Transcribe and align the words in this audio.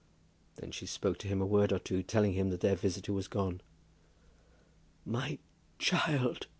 Then 0.55 0.71
she 0.71 0.87
spoke 0.87 1.19
to 1.19 1.27
him 1.27 1.41
a 1.43 1.45
word 1.45 1.71
or 1.71 1.77
two, 1.77 2.01
telling 2.01 2.33
him 2.33 2.49
that 2.49 2.61
their 2.61 2.75
visitor 2.75 3.13
was 3.13 3.27
gone. 3.27 3.61
"My 5.05 5.37
child!" 5.77 6.47